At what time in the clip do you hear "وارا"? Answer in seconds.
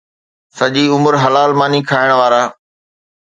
2.19-2.43